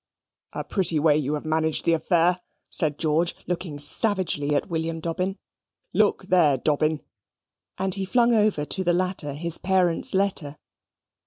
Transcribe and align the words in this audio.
"A 0.53 0.63
pretty 0.63 0.97
way 0.97 1.15
you 1.15 1.35
have 1.35 1.45
managed 1.45 1.85
the 1.85 1.93
affair," 1.93 2.41
said 2.71 2.97
George, 2.97 3.35
looking 3.45 3.77
savagely 3.77 4.55
at 4.55 4.67
William 4.67 4.99
Dobbin. 4.99 5.37
"Look 5.93 6.23
there, 6.23 6.57
Dobbin," 6.57 7.01
and 7.77 7.93
he 7.93 8.05
flung 8.05 8.33
over 8.33 8.65
to 8.65 8.83
the 8.83 8.93
latter 8.93 9.35
his 9.35 9.59
parent's 9.59 10.15
letter. 10.15 10.57